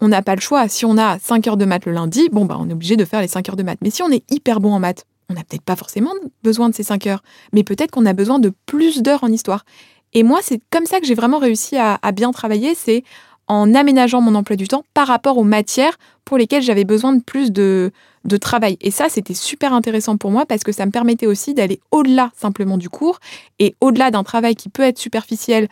on 0.00 0.08
n'a 0.08 0.22
pas 0.22 0.36
le 0.36 0.40
choix. 0.40 0.68
Si 0.68 0.84
on 0.84 0.96
a 0.96 1.18
5 1.18 1.48
heures 1.48 1.56
de 1.56 1.64
maths 1.64 1.84
le 1.84 1.92
lundi, 1.92 2.28
bon, 2.30 2.44
bah, 2.44 2.56
on 2.60 2.68
est 2.68 2.72
obligé 2.72 2.96
de 2.96 3.04
faire 3.04 3.20
les 3.20 3.28
5 3.28 3.48
heures 3.48 3.56
de 3.56 3.64
maths. 3.64 3.80
Mais 3.82 3.90
si 3.90 4.02
on 4.02 4.10
est 4.10 4.22
hyper 4.30 4.60
bon 4.60 4.72
en 4.72 4.78
maths, 4.78 5.04
on 5.28 5.34
n'a 5.34 5.42
peut-être 5.42 5.62
pas 5.62 5.76
forcément 5.76 6.12
besoin 6.44 6.68
de 6.68 6.74
ces 6.74 6.84
5 6.84 7.08
heures, 7.08 7.22
mais 7.52 7.64
peut-être 7.64 7.90
qu'on 7.90 8.06
a 8.06 8.12
besoin 8.12 8.38
de 8.38 8.52
plus 8.66 9.02
d'heures 9.02 9.24
en 9.24 9.32
histoire. 9.32 9.64
Et 10.14 10.22
moi, 10.22 10.38
c'est 10.42 10.60
comme 10.70 10.86
ça 10.86 11.00
que 11.00 11.06
j'ai 11.06 11.14
vraiment 11.14 11.38
réussi 11.38 11.76
à, 11.76 11.98
à 12.00 12.12
bien 12.12 12.30
travailler, 12.30 12.74
c'est 12.74 13.02
en 13.48 13.74
aménageant 13.74 14.20
mon 14.20 14.34
emploi 14.34 14.56
du 14.56 14.68
temps 14.68 14.84
par 14.94 15.06
rapport 15.06 15.38
aux 15.38 15.44
matières 15.44 15.98
pour 16.24 16.38
lesquelles 16.38 16.62
j'avais 16.62 16.84
besoin 16.84 17.14
de 17.14 17.22
plus 17.22 17.50
de, 17.50 17.90
travail. 18.40 18.76
Et 18.82 18.90
ça, 18.90 19.08
c'était 19.08 19.34
super 19.34 19.72
intéressant 19.72 20.18
pour 20.18 20.30
moi 20.30 20.44
parce 20.44 20.62
que 20.62 20.70
ça 20.70 20.84
me 20.84 20.90
permettait 20.90 21.26
aussi 21.26 21.54
d'aller 21.54 21.80
au-delà 21.90 22.30
simplement 22.36 22.76
du 22.76 22.90
cours 22.90 23.20
et 23.58 23.74
au-delà 23.80 24.10
d'un 24.10 24.22
travail 24.22 24.54
qui 24.54 24.68
peut 24.68 24.82
être 24.82 24.98
superficiel 24.98 25.68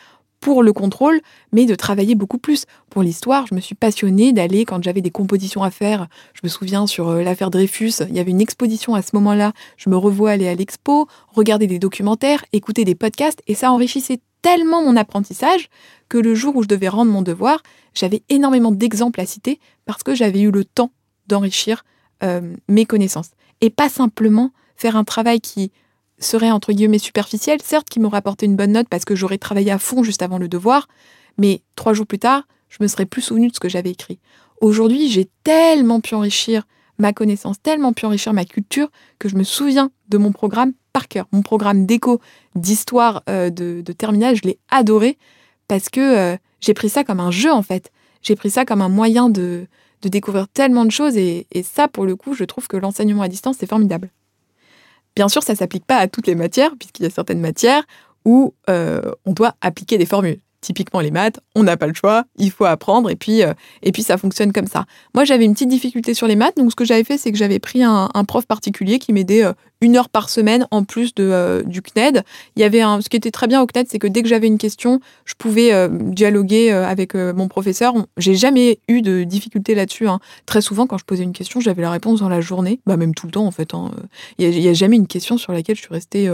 pour 0.47 0.63
le 0.63 0.73
contrôle, 0.73 1.21
mais 1.51 1.67
de 1.67 1.75
travailler 1.75 2.15
beaucoup 2.15 2.39
plus. 2.39 2.67
Pour 2.89 3.03
l'histoire, 3.03 3.49
je 3.49 3.55
me 3.57 3.59
suis 3.59 3.75
passionnée 3.75 4.33
d'aller, 4.33 4.65
quand 4.65 4.81
j'avais 4.81 5.01
des 5.01 5.11
compositions 5.11 5.65
à 5.65 5.73
faire, 5.73 6.07
je 6.35 6.41
me 6.45 6.49
souviens 6.49 6.87
sur 6.87 7.09
euh, 7.09 7.23
l'affaire 7.25 7.51
Dreyfus, 7.51 7.95
il 8.09 8.15
y 8.15 8.21
avait 8.21 8.31
une 8.31 8.41
exposition 8.41 8.95
à 8.95 9.03
ce 9.03 9.11
moment-là, 9.15 9.55
je 9.77 9.91
me 9.91 9.97
revois 9.97 10.31
aller 10.31 10.47
à 10.47 10.55
l'expo, 10.55 11.09
regarder 11.35 11.67
des 11.67 11.81
documentaires, 11.81 12.45
écouter 12.53 12.85
des 12.85 12.95
podcasts, 12.95 13.43
et 13.49 13.57
ça 13.57 13.73
enrichissait 13.73 14.21
tellement 14.41 14.85
mon 14.85 14.97
apprentissage 14.97 15.69
que 16.09 16.17
le 16.17 16.37
jour 16.37 16.55
où 16.55 16.63
je 16.63 16.69
devais 16.69 16.89
rendre 16.89 17.11
mon 17.11 17.23
devoir, 17.23 17.61
j'avais 17.93 18.23
énormément 18.29 18.71
d'exemples 18.71 19.21
à 19.21 19.27
citer 19.27 19.59
parce 19.85 20.05
que 20.05 20.15
j'avais 20.15 20.43
eu 20.43 20.53
le 20.53 20.65
temps 20.65 20.93
d'enrichir 21.27 21.85
euh, 22.23 22.55
mes 22.69 22.87
connaissances. 22.87 23.31
Et 23.63 23.71
pas 23.71 23.89
simplement 23.89 24.53
faire 24.77 24.95
un 24.95 25.03
travail 25.03 25.41
qui 25.41 25.73
serait 26.19 26.51
entre 26.51 26.73
guillemets 26.73 26.99
superficiel, 26.99 27.61
certes 27.63 27.89
qui 27.89 28.01
m'aurait 28.01 28.19
apporté 28.19 28.47
une 28.47 28.57
bonne 28.57 28.73
note 28.73 28.89
parce 28.89 29.05
que 29.05 29.15
j'aurais 29.15 29.39
travaillé 29.39 29.71
à 29.71 29.79
fond 29.79 30.03
juste 30.03 30.23
avant 30.23 30.39
le 30.39 30.49
devoir, 30.49 30.89
mais 31.39 31.63
trois 31.75 31.93
jours 31.93 32.07
plus 32.07 32.19
tard, 32.19 32.45
je 32.69 32.79
me 32.81 32.89
serais 32.89 33.07
plus 33.07 33.23
souvenu 33.23 33.49
de 33.49 33.55
ce 33.55 33.61
que 33.61 33.69
j'avais 33.69 33.91
écrit. 33.91 34.19
Aujourd'hui, 34.61 35.09
j'ai 35.09 35.29
tellement 35.45 36.01
pu 36.01 36.15
enrichir 36.15 36.65
ma 36.99 37.13
connaissance, 37.13 37.61
tellement 37.63 37.93
pu 37.93 38.07
enrichir 38.07 38.33
ma 38.33 38.45
culture 38.45 38.89
que 39.19 39.29
je 39.29 39.37
me 39.37 39.45
souviens 39.45 39.91
de 40.09 40.17
mon 40.17 40.33
programme 40.33 40.73
par 40.93 41.09
cœur. 41.09 41.27
Mon 41.33 41.43
programme 41.43 41.85
d'éco, 41.85 42.21
d'histoire 42.55 43.23
euh, 43.29 43.51
de, 43.51 43.83
de 43.85 43.93
terminale, 43.93 44.37
je 44.37 44.43
l'ai 44.43 44.59
adoré 44.71 45.19
parce 45.69 45.91
que 45.91 46.01
euh, 46.01 46.37
j'ai 46.61 46.73
pris 46.73 46.89
ça 46.89 47.05
comme 47.05 47.21
un 47.21 47.31
jeu 47.31 47.53
en 47.53 47.63
fait. 47.63 47.93
J'ai 48.23 48.35
pris 48.35 48.51
ça 48.51 48.65
comme 48.65 48.81
un 48.81 48.89
moyen 48.89 49.29
de, 49.29 49.67
de 50.03 50.09
découvrir 50.09 50.49
tellement 50.49 50.85
de 50.85 50.91
choses 50.91 51.17
et, 51.17 51.47
ça, 51.63 51.89
pour 51.89 52.07
le 52.07 52.17
coup, 52.17 52.35
je 52.35 52.45
trouve 52.45 52.67
que 52.69 52.77
l'enseignement 52.77 53.23
à 53.23 53.29
distance, 53.29 53.57
c'est 53.59 53.69
formidable. 53.69 54.11
Bien 55.17 55.29
sûr, 55.29 55.43
ça 55.43 55.55
ne 55.55 55.59
s'applique 55.59 55.87
pas 55.87 55.97
à 55.97 56.09
toutes 56.09 56.27
les 56.27 56.35
matières, 56.35 56.77
puisqu'il 56.79 57.03
y 57.03 57.07
a 57.07 57.11
certaines 57.11 57.41
matières 57.41 57.83
où 58.25 58.55
euh, 58.69 59.13
on 59.25 59.33
doit 59.33 59.55
appliquer 59.63 59.99
des 59.99 60.07
formules 60.07 60.39
typiquement 60.61 61.01
les 61.01 61.11
maths, 61.11 61.41
on 61.55 61.63
n'a 61.63 61.77
pas 61.77 61.87
le 61.87 61.95
choix, 61.95 62.25
il 62.39 62.51
faut 62.51 62.65
apprendre 62.65 63.11
et 63.11 63.17
puis, 63.17 63.43
euh, 63.43 63.53
et 63.83 63.93
puis 63.93 64.03
ça 64.03 64.17
fonctionne 64.17 64.53
comme 64.53 64.67
ça. 64.67 64.85
Moi 65.15 65.25
j'avais 65.25 65.45
une 65.45 65.55
petite 65.55 65.69
difficulté 65.69 66.15
sur 66.15 66.27
les 66.27 66.37
maths, 66.37 66.57
donc 66.57 66.71
ce 66.71 66.77
que 66.77 66.85
j'avais 66.85 67.05
fait 67.05 67.19
c'est 67.19 67.33
que 67.33 67.39
j'avais 67.39 67.59
pris 67.59 67.83
un, 67.83 68.09
prof 68.27 68.47
particulier 68.47 68.99
qui 68.99 69.13
m'aidait 69.13 69.45
euh, 69.45 69.53
une 69.81 69.97
heure 69.97 70.09
par 70.09 70.31
semaine 70.31 70.67
en 70.71 70.85
plus 70.85 71.15
de, 71.15 71.25
euh, 71.25 71.63
du 71.63 71.83
CNED. 71.83 72.23
Il 72.57 72.61
y 72.61 72.65
avait 72.65 72.81
un, 72.81 73.01
ce 73.01 73.09
qui 73.09 73.17
était 73.17 73.31
très 73.31 73.47
bien 73.47 73.61
au 73.63 73.67
CNED, 73.67 73.87
c'est 73.89 73.99
que 73.99 74.07
dès 74.07 74.23
que 74.23 74.29
j'avais 74.29 74.47
une 74.47 74.59
question, 74.59 75.01
je 75.25 75.35
pouvais 75.35 75.89
dialoguer 75.91 76.71
avec 76.71 77.15
mon 77.15 77.49
professeur. 77.49 77.95
J'ai 78.17 78.35
jamais 78.35 78.79
eu 78.89 79.03
de 79.03 79.25
difficulté 79.25 79.75
là-dessus. 79.75 80.09
Hein. 80.09 80.19
Très 80.47 80.61
souvent 80.61 80.87
quand 80.87 80.99
je 80.99 81.05
posais 81.05 81.25
une 81.25 81.33
question, 81.33 81.61
j'avais 81.61 81.83
la 81.83 81.91
réponse 81.91 82.21
dans 82.21 82.29
la 82.29 82.41
journée, 82.41 82.81
bah 82.87 82.97
même 82.97 83.15
tout 83.15 83.27
le 83.27 83.33
temps 83.33 83.47
en 83.47 83.51
fait. 83.51 83.75
Hein. 83.75 83.91
Il 84.39 84.49
n'y 84.49 84.67
a, 84.67 84.71
a, 84.71 84.75
jamais 84.75 84.97
une 84.97 85.07
question 85.07 85.37
sur 85.37 85.53
laquelle 85.53 85.77
je 85.77 85.83
suis 85.83 85.93
restée 85.93 86.31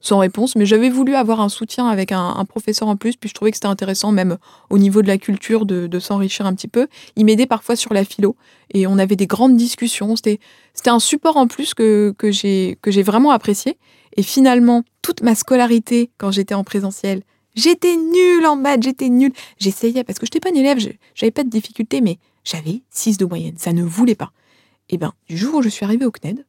sans 0.00 0.18
réponse, 0.18 0.56
mais 0.56 0.66
j'avais 0.66 0.90
voulu 0.90 1.14
avoir 1.14 1.40
un 1.40 1.48
soutien 1.48 1.86
avec 1.88 2.12
un, 2.12 2.44
professeur 2.44 2.88
en 2.88 2.96
plus, 2.96 3.16
puis 3.16 3.28
je 3.28 3.34
trouvais 3.34 3.50
que 3.50 3.56
c'était 3.56 3.66
intéressant 3.66 4.12
même 4.12 4.38
au 4.70 4.78
niveau 4.78 5.02
de 5.02 5.08
la 5.08 5.18
culture 5.18 5.66
de, 5.66 5.98
s'enrichir 5.98 6.46
un 6.46 6.54
petit 6.54 6.68
peu. 6.68 6.86
Il 7.16 7.24
m'aidait 7.24 7.46
parfois 7.46 7.76
sur 7.76 7.92
la 7.92 8.04
philo 8.04 8.36
et 8.72 8.86
on 8.86 8.98
avait 8.98 9.16
des 9.16 9.26
grandes 9.26 9.56
discussions. 9.56 10.14
C'était, 10.16 10.38
un 10.86 11.00
support 11.00 11.36
en 11.36 11.46
plus 11.46 11.74
que, 11.74 12.14
j'ai, 12.30 13.02
vraiment 13.02 13.30
apprécié. 13.30 13.78
Et 14.16 14.22
finalement, 14.22 14.84
toute 15.02 15.22
ma 15.22 15.34
scolarité, 15.34 16.10
quand 16.18 16.30
j'étais 16.30 16.54
en 16.54 16.64
présentiel, 16.64 17.22
j'étais 17.54 17.96
nulle 17.96 18.46
en 18.46 18.56
maths, 18.56 18.82
j'étais 18.82 19.08
nulle. 19.08 19.32
J'essayais 19.58 20.04
parce 20.04 20.18
que 20.18 20.26
je 20.26 20.28
n'étais 20.28 20.40
pas 20.40 20.50
une 20.50 20.56
élève, 20.56 20.78
j'avais 21.14 21.30
pas 21.30 21.44
de 21.44 21.50
difficultés, 21.50 22.00
mais 22.00 22.18
j'avais 22.44 22.82
6 22.90 23.18
de 23.18 23.24
moyenne, 23.26 23.56
ça 23.58 23.72
ne 23.72 23.82
voulait 23.82 24.14
pas. 24.14 24.32
Et 24.88 24.96
bien, 24.96 25.12
du 25.28 25.36
jour 25.36 25.56
où 25.56 25.62
je 25.62 25.68
suis 25.68 25.84
arrivée 25.84 26.06
au 26.06 26.10
CNED, 26.10 26.46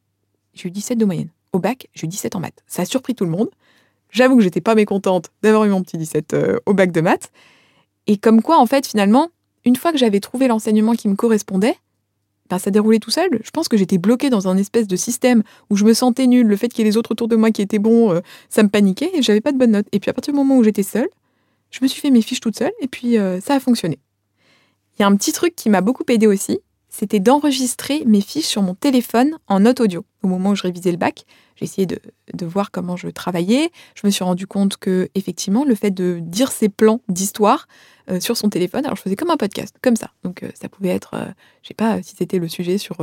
j'ai 0.53 0.70
eu 0.70 0.72
17 0.72 0.98
de 0.98 1.06
moyenne. 1.06 1.29
Au 1.53 1.60
bac, 1.60 1.88
j'ai 1.94 2.06
eu 2.06 2.08
17 2.08 2.36
en 2.36 2.39
maths. 2.39 2.63
Ça 2.68 2.84
a 2.84 2.86
surpris 2.86 3.15
tout 3.15 3.25
le 3.25 3.32
monde. 3.32 3.50
J'avoue 4.12 4.38
que 4.38 4.44
j'étais 4.44 4.62
pas 4.62 4.75
mécontente 4.75 5.29
d'avoir 5.41 5.65
eu 5.65 5.70
mon 5.70 5.82
petit 5.82 5.98
17 5.98 6.34
euh, 6.34 6.60
au 6.65 6.74
bac 6.74 6.91
de 6.91 7.01
maths. 7.01 7.32
Et 8.08 8.18
comme 8.18 8.41
quoi, 8.41 8.58
en 8.58 8.65
fait, 8.65 8.88
finalement, 8.88 9.29
une 9.65 9.75
fois 9.75 9.91
que 9.91 9.98
j'avais 9.98 10.20
trouvé 10.20 10.48
l'enseignement 10.48 10.94
qui 10.94 11.08
me 11.08 11.15
correspondait, 11.15 11.75
ben, 12.50 12.58
ça 12.58 12.72
déroulait 12.72 13.00
tout 13.00 13.12
seul. 13.12 13.29
Je 13.44 13.51
pense 13.51 13.68
que 13.68 13.77
j'étais 13.77 13.98
bloquée 14.00 14.29
dans 14.29 14.48
un 14.48 14.58
espèce 14.58 14.88
de 14.88 14.96
système 14.96 15.44
où 15.70 15.75
je 15.75 15.86
me 15.86 15.94
sentais 15.94 16.25
nulle. 16.25 16.48
Le 16.48 16.56
fait 16.56 16.70
qu'il 16.70 16.79
y 16.79 16.88
ait 16.88 16.91
les 16.91 16.98
autres 16.98 17.12
autour 17.12 17.27
de 17.27 17.36
moi 17.36 17.51
qui 17.51 17.62
étaient 17.62 17.79
bons, 17.79 18.12
euh, 18.12 18.22
ça 18.50 18.63
me 18.63 18.70
paniquait 18.70 19.12
et 19.13 19.22
j'avais 19.22 19.41
pas 19.41 19.51
de 19.51 19.58
bonnes 19.58 19.72
notes. 19.72 19.88
Et 19.91 20.00
puis 20.00 20.10
à 20.10 20.13
partir 20.13 20.34
du 20.34 20.39
moment 20.39 20.58
où 20.58 20.63
j'étais 20.63 20.84
seule, 20.84 21.10
je 21.70 21.79
me 21.84 21.88
suis 21.88 22.01
fait 22.01 22.10
mes 22.10 22.24
fiches 22.24 22.39
toute 22.39 22.58
seule 22.58 22.72
et 22.82 22.88
puis 22.88 23.18
euh, 23.18 23.39
ça 23.39 23.53
a 23.53 23.60
fonctionné. 23.60 24.00
Il 24.98 25.03
y 25.03 25.06
a 25.06 25.08
un 25.08 25.15
petit 25.15 25.32
truc 25.32 25.56
qui 25.56 25.70
m'a 25.70 25.82
beaucoup 25.82 26.03
aidé 26.10 26.25
aussi, 26.25 26.60
c'était 27.00 27.22
d'enregistrer 27.22 28.03
mes 28.06 28.20
fiches 28.20 28.48
sur 28.48 28.62
mon 28.62 28.75
téléphone 28.75 29.38
en 29.48 29.62
note 29.62 29.79
audio. 29.79 30.03
Au 30.22 30.27
moment 30.27 30.50
où 30.50 30.56
je 30.56 30.63
révisais 30.63 30.91
le 30.91 30.98
bac, 30.98 31.24
j'ai 31.56 31.63
essayé 31.63 31.86
de, 31.86 32.46
voir 32.46 32.72
comment 32.72 32.98
je 32.98 33.08
travaillais. 33.08 33.72
Je 33.96 34.06
me 34.06 34.12
suis 34.12 34.25
rendu 34.25 34.48
compte 34.48 34.75
que, 34.75 35.08
effectivement, 35.15 35.63
le 35.63 35.75
fait 35.75 35.91
de 35.91 36.20
dire 36.22 36.51
ses 36.51 36.68
plans 36.68 37.00
d'histoire 37.08 37.70
euh, 38.12 38.20
sur 38.20 38.36
son 38.36 38.50
téléphone, 38.50 38.84
alors 38.86 38.98
je 38.98 39.01
faisais 39.01 39.15
comme 39.15 39.29
un 39.29 39.38
podcast, 39.38 39.77
comme 39.82 39.96
ça. 39.96 40.12
Donc 40.24 40.44
euh, 40.44 40.50
ça 40.60 40.68
pouvait 40.68 40.89
être, 40.89 41.15
je 41.15 41.29
je 41.63 41.68
sais 41.70 41.74
pas 41.74 42.03
si 42.03 42.15
c'était 42.18 42.38
le 42.38 42.50
sujet 42.50 42.77
sur 42.77 42.98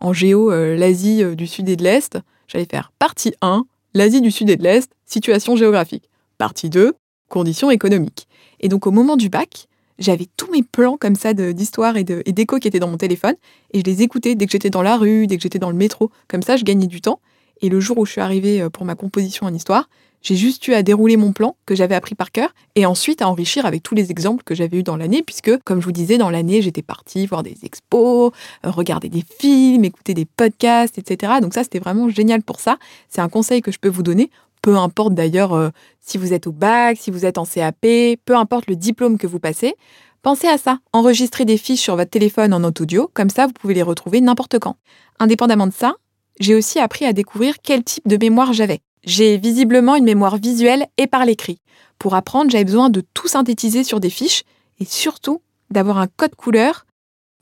en 0.00 0.12
géo 0.12 0.50
l'Asie 0.76 1.24
du 1.34 1.48
Sud 1.48 1.68
et 1.68 1.74
de 1.74 1.82
l'Est, 1.82 2.18
j'allais 2.46 2.68
faire 2.70 2.92
partie 3.00 3.34
1, 3.40 3.64
l'Asie 3.94 4.20
du 4.20 4.30
Sud 4.30 4.50
et 4.50 4.56
de 4.56 4.62
l'Est, 4.62 4.92
situation 5.04 5.56
géographique. 5.56 6.10
Partie 6.38 6.70
2, 6.70 6.94
conditions 7.28 7.72
économiques. 7.72 8.28
Et 8.60 8.68
donc 8.68 8.86
au 8.86 8.92
moment 8.92 9.16
du 9.16 9.30
bac, 9.30 9.66
j'avais 9.98 10.26
tous 10.36 10.50
mes 10.50 10.62
plans 10.62 10.96
comme 10.96 11.14
ça 11.14 11.34
d'histoire 11.34 11.96
et 11.96 12.04
d'écho 12.04 12.58
qui 12.58 12.68
étaient 12.68 12.78
dans 12.78 12.88
mon 12.88 12.96
téléphone 12.96 13.34
et 13.72 13.80
je 13.80 13.84
les 13.84 14.02
écoutais 14.02 14.34
dès 14.34 14.46
que 14.46 14.52
j'étais 14.52 14.70
dans 14.70 14.82
la 14.82 14.96
rue, 14.96 15.26
dès 15.26 15.36
que 15.36 15.42
j'étais 15.42 15.58
dans 15.58 15.70
le 15.70 15.76
métro. 15.76 16.10
Comme 16.28 16.42
ça, 16.42 16.56
je 16.56 16.64
gagnais 16.64 16.86
du 16.86 17.00
temps. 17.00 17.20
Et 17.60 17.68
le 17.68 17.80
jour 17.80 17.98
où 17.98 18.06
je 18.06 18.12
suis 18.12 18.20
arrivée 18.20 18.60
euh, 18.60 18.70
pour 18.70 18.84
ma 18.84 18.94
composition 18.94 19.46
en 19.46 19.54
histoire, 19.54 19.88
j'ai 20.22 20.36
juste 20.36 20.66
eu 20.68 20.74
à 20.74 20.82
dérouler 20.82 21.16
mon 21.16 21.32
plan 21.32 21.56
que 21.66 21.74
j'avais 21.74 21.96
appris 21.96 22.14
par 22.14 22.30
cœur 22.30 22.54
et 22.76 22.86
ensuite 22.86 23.22
à 23.22 23.28
enrichir 23.28 23.66
avec 23.66 23.82
tous 23.82 23.94
les 23.94 24.10
exemples 24.10 24.44
que 24.44 24.54
j'avais 24.54 24.78
eus 24.78 24.82
dans 24.82 24.96
l'année, 24.96 25.22
puisque, 25.22 25.58
comme 25.64 25.80
je 25.80 25.84
vous 25.84 25.92
disais, 25.92 26.16
dans 26.16 26.30
l'année, 26.30 26.62
j'étais 26.62 26.82
partie 26.82 27.26
voir 27.26 27.42
des 27.42 27.56
expos, 27.64 28.32
euh, 28.64 28.70
regarder 28.70 29.08
des 29.08 29.24
films, 29.38 29.84
écouter 29.84 30.14
des 30.14 30.24
podcasts, 30.24 30.98
etc. 30.98 31.34
Donc 31.40 31.54
ça, 31.54 31.64
c'était 31.64 31.80
vraiment 31.80 32.08
génial 32.08 32.42
pour 32.42 32.60
ça. 32.60 32.78
C'est 33.08 33.20
un 33.20 33.28
conseil 33.28 33.62
que 33.62 33.72
je 33.72 33.78
peux 33.78 33.88
vous 33.88 34.04
donner 34.04 34.30
peu 34.62 34.76
importe 34.76 35.14
d'ailleurs 35.14 35.52
euh, 35.52 35.70
si 36.00 36.16
vous 36.16 36.32
êtes 36.32 36.46
au 36.46 36.52
bac, 36.52 36.96
si 36.98 37.10
vous 37.10 37.26
êtes 37.26 37.36
en 37.36 37.44
CAP, 37.44 37.86
peu 38.24 38.36
importe 38.36 38.68
le 38.68 38.76
diplôme 38.76 39.18
que 39.18 39.26
vous 39.26 39.40
passez, 39.40 39.74
pensez 40.22 40.46
à 40.46 40.56
ça. 40.56 40.78
Enregistrez 40.92 41.44
des 41.44 41.58
fiches 41.58 41.80
sur 41.80 41.96
votre 41.96 42.10
téléphone 42.10 42.54
en 42.54 42.64
audio, 42.64 43.10
comme 43.12 43.30
ça 43.30 43.46
vous 43.46 43.52
pouvez 43.52 43.74
les 43.74 43.82
retrouver 43.82 44.20
n'importe 44.20 44.58
quand. 44.58 44.76
Indépendamment 45.18 45.66
de 45.66 45.72
ça, 45.72 45.96
j'ai 46.40 46.54
aussi 46.54 46.78
appris 46.78 47.04
à 47.04 47.12
découvrir 47.12 47.56
quel 47.62 47.84
type 47.84 48.06
de 48.08 48.16
mémoire 48.16 48.52
j'avais. 48.52 48.80
J'ai 49.04 49.36
visiblement 49.36 49.96
une 49.96 50.04
mémoire 50.04 50.36
visuelle 50.36 50.86
et 50.96 51.06
par 51.06 51.24
l'écrit. 51.24 51.60
Pour 51.98 52.14
apprendre, 52.14 52.50
j'avais 52.50 52.64
besoin 52.64 52.88
de 52.88 53.02
tout 53.14 53.28
synthétiser 53.28 53.84
sur 53.84 54.00
des 54.00 54.10
fiches 54.10 54.44
et 54.78 54.84
surtout 54.84 55.42
d'avoir 55.70 55.98
un 55.98 56.06
code 56.06 56.34
couleur 56.36 56.86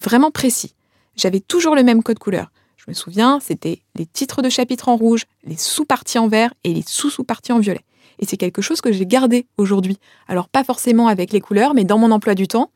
vraiment 0.03 0.31
précis. 0.31 0.75
J'avais 1.17 1.41
toujours 1.41 1.75
le 1.75 1.83
même 1.83 2.03
code 2.03 2.19
couleur. 2.19 2.51
Souviens, 2.95 3.39
c'était 3.41 3.83
les 3.97 4.07
titres 4.07 4.43
de 4.43 4.49
chapitres 4.49 4.89
en 4.89 4.97
rouge, 4.97 5.25
les 5.45 5.57
sous-parties 5.57 6.19
en 6.19 6.29
vert 6.29 6.53
et 6.65 6.75
les 6.75 6.85
sous-sous-parties 6.87 7.53
en 7.53 7.59
violet. 7.59 7.85
Et 8.19 8.27
c'est 8.27 8.37
quelque 8.37 8.63
chose 8.63 8.81
que 8.81 8.93
j'ai 8.93 9.07
gardé 9.07 9.47
aujourd'hui. 9.57 9.99
Alors 10.29 10.49
pas 10.49 10.65
forcément 10.65 11.09
avec 11.09 11.33
les 11.33 11.41
couleurs, 11.41 11.75
mais 11.75 11.85
dans 11.85 11.99
mon 11.99 12.11
emploi 12.11 12.35
du 12.35 12.47
temps, 12.49 12.71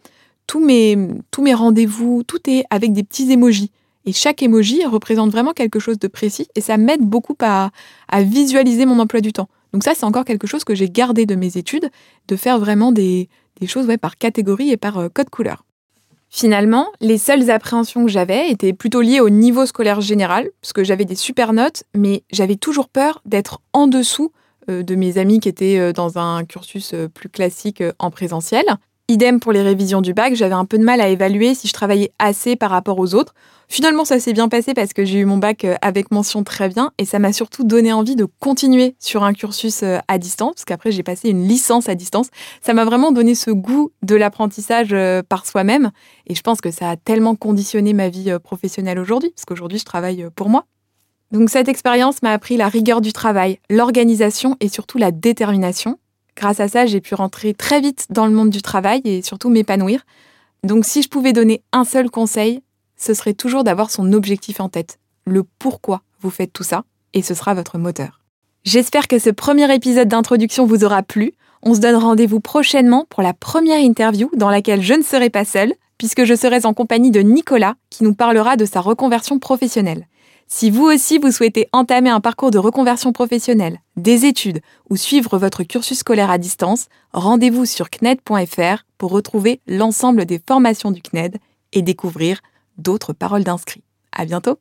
tous 0.46 0.64
mes, 0.64 0.96
tous 1.30 1.42
mes 1.42 1.54
rendez-vous, 1.54 2.22
tout 2.26 2.50
est 2.50 2.64
avec 2.70 2.92
des 2.92 3.02
petits 3.02 3.30
émojis. 3.30 3.70
Et 4.06 4.12
chaque 4.12 4.42
émoji 4.42 4.84
représente 4.84 5.30
vraiment 5.30 5.52
quelque 5.52 5.78
chose 5.78 5.98
de 5.98 6.08
précis 6.08 6.48
et 6.54 6.60
ça 6.60 6.76
m'aide 6.76 7.00
beaucoup 7.00 7.36
à, 7.40 7.70
visualiser 8.18 8.84
mon 8.84 8.98
emploi 8.98 9.20
du 9.20 9.32
temps. 9.32 9.48
Donc 9.72 9.82
ça, 9.82 9.92
c'est 9.94 10.04
encore 10.04 10.24
quelque 10.24 10.46
chose 10.46 10.64
que 10.64 10.74
j'ai 10.74 10.90
gardé 10.90 11.26
de 11.26 11.34
mes 11.34 11.56
études, 11.56 11.90
de 12.28 12.36
faire 12.36 12.58
vraiment 12.58 12.92
des, 12.92 13.28
choses 13.66 13.88
par 14.00 14.18
catégorie 14.18 14.70
et 14.70 14.76
par 14.76 14.98
euh, 14.98 15.08
code 15.08 15.30
couleur. 15.30 15.64
Finalement, 16.36 16.88
les 17.00 17.16
seules 17.16 17.48
appréhensions 17.48 18.04
que 18.04 18.10
j'avais 18.10 18.50
étaient 18.50 18.72
plutôt 18.72 19.02
liées 19.02 19.20
au 19.20 19.30
niveau 19.30 19.66
scolaire 19.66 20.00
général, 20.00 20.50
parce 20.60 20.72
que 20.72 20.82
j'avais 20.82 21.04
des 21.04 21.14
super 21.14 21.52
notes, 21.52 21.84
mais 21.94 22.24
j'avais 22.32 22.56
toujours 22.56 22.88
peur 22.88 23.22
d'être 23.24 23.60
en 23.72 23.86
dessous 23.86 24.32
euh, 24.68 24.82
de 24.82 24.96
mes 24.96 25.16
amis 25.18 25.38
qui 25.38 25.48
étaient 25.48 25.78
euh, 25.78 25.92
dans 25.92 26.18
un 26.18 26.44
cursus 26.44 26.92
euh, 26.92 27.06
plus 27.06 27.28
classique 27.28 27.84
en 28.00 28.10
présentiel. 28.10 28.64
Idem 29.08 29.38
pour 29.38 29.52
les 29.52 29.60
révisions 29.60 30.00
du 30.00 30.14
bac, 30.14 30.34
j'avais 30.34 30.54
un 30.54 30.64
peu 30.64 30.78
de 30.78 30.82
mal 30.82 31.02
à 31.02 31.08
évaluer 31.08 31.54
si 31.54 31.68
je 31.68 31.74
travaillais 31.74 32.10
assez 32.18 32.56
par 32.56 32.70
rapport 32.70 32.98
aux 32.98 33.14
autres. 33.14 33.34
Finalement, 33.68 34.06
ça 34.06 34.18
s'est 34.18 34.32
bien 34.32 34.48
passé 34.48 34.72
parce 34.72 34.94
que 34.94 35.04
j'ai 35.04 35.18
eu 35.18 35.26
mon 35.26 35.36
bac 35.36 35.66
euh, 35.66 35.74
avec 35.82 36.10
mention 36.10 36.42
très 36.42 36.70
bien 36.70 36.90
et 36.96 37.04
ça 37.04 37.18
m'a 37.18 37.34
surtout 37.34 37.64
donné 37.64 37.92
envie 37.92 38.16
de 38.16 38.26
continuer 38.40 38.96
sur 38.98 39.22
un 39.22 39.34
cursus 39.34 39.82
euh, 39.82 39.98
à 40.08 40.16
distance 40.16 40.54
parce 40.54 40.64
qu'après 40.64 40.90
j'ai 40.90 41.02
passé 41.02 41.28
une 41.28 41.46
licence 41.46 41.90
à 41.90 41.94
distance. 41.94 42.28
Ça 42.62 42.72
m'a 42.72 42.86
vraiment 42.86 43.12
donné 43.12 43.34
ce 43.34 43.50
goût 43.50 43.92
de 44.02 44.14
l'apprentissage 44.14 44.94
euh, 44.94 45.22
par 45.22 45.44
soi-même 45.44 45.90
et 46.26 46.34
je 46.34 46.40
pense 46.40 46.62
que 46.62 46.70
ça 46.70 46.88
a 46.88 46.96
tellement 46.96 47.34
conditionné 47.34 47.92
ma 47.92 48.08
vie 48.08 48.34
professionnelle 48.42 48.98
aujourd'hui 48.98 49.28
parce 49.36 49.44
qu'aujourd'hui 49.44 49.78
je 49.78 49.84
travaille 49.84 50.26
pour 50.34 50.48
moi. 50.48 50.64
Donc 51.30 51.50
cette 51.50 51.68
expérience 51.68 52.22
m'a 52.22 52.32
appris 52.32 52.56
la 52.56 52.68
rigueur 52.68 53.02
du 53.02 53.12
travail, 53.12 53.58
l'organisation 53.68 54.56
et 54.60 54.68
surtout 54.68 54.96
la 54.96 55.10
détermination 55.10 55.98
Grâce 56.36 56.60
à 56.60 56.68
ça, 56.68 56.86
j'ai 56.86 57.00
pu 57.00 57.14
rentrer 57.14 57.54
très 57.54 57.80
vite 57.80 58.06
dans 58.10 58.26
le 58.26 58.32
monde 58.32 58.50
du 58.50 58.62
travail 58.62 59.00
et 59.04 59.22
surtout 59.22 59.50
m'épanouir. 59.50 60.04
Donc 60.62 60.84
si 60.84 61.02
je 61.02 61.08
pouvais 61.08 61.32
donner 61.32 61.62
un 61.72 61.84
seul 61.84 62.10
conseil, 62.10 62.62
ce 62.96 63.14
serait 63.14 63.34
toujours 63.34 63.64
d'avoir 63.64 63.90
son 63.90 64.12
objectif 64.12 64.60
en 64.60 64.68
tête, 64.68 64.98
le 65.26 65.44
pourquoi 65.58 66.02
vous 66.20 66.30
faites 66.30 66.52
tout 66.52 66.62
ça, 66.62 66.84
et 67.12 67.22
ce 67.22 67.34
sera 67.34 67.54
votre 67.54 67.78
moteur. 67.78 68.20
J'espère 68.64 69.08
que 69.08 69.18
ce 69.18 69.30
premier 69.30 69.72
épisode 69.74 70.08
d'introduction 70.08 70.64
vous 70.64 70.84
aura 70.84 71.02
plu. 71.02 71.34
On 71.62 71.74
se 71.74 71.80
donne 71.80 71.96
rendez-vous 71.96 72.40
prochainement 72.40 73.06
pour 73.10 73.22
la 73.22 73.34
première 73.34 73.78
interview 73.78 74.30
dans 74.34 74.50
laquelle 74.50 74.80
je 74.80 74.94
ne 74.94 75.02
serai 75.02 75.28
pas 75.28 75.44
seule, 75.44 75.74
puisque 75.98 76.24
je 76.24 76.34
serai 76.34 76.64
en 76.64 76.72
compagnie 76.72 77.10
de 77.10 77.20
Nicolas 77.20 77.74
qui 77.90 78.04
nous 78.04 78.14
parlera 78.14 78.56
de 78.56 78.64
sa 78.64 78.80
reconversion 78.80 79.38
professionnelle. 79.38 80.06
Si 80.46 80.70
vous 80.70 80.84
aussi 80.84 81.18
vous 81.18 81.32
souhaitez 81.32 81.68
entamer 81.72 82.10
un 82.10 82.20
parcours 82.20 82.50
de 82.50 82.58
reconversion 82.58 83.12
professionnelle, 83.12 83.80
des 83.96 84.26
études 84.26 84.60
ou 84.90 84.96
suivre 84.96 85.38
votre 85.38 85.64
cursus 85.64 85.98
scolaire 85.98 86.30
à 86.30 86.38
distance, 86.38 86.86
rendez-vous 87.12 87.66
sur 87.66 87.90
CNED.fr 87.90 88.84
pour 88.98 89.10
retrouver 89.10 89.60
l'ensemble 89.66 90.26
des 90.26 90.40
formations 90.46 90.90
du 90.90 91.02
CNED 91.02 91.38
et 91.72 91.82
découvrir 91.82 92.40
d'autres 92.78 93.12
paroles 93.12 93.44
d'inscrits. 93.44 93.84
À 94.12 94.24
bientôt! 94.26 94.58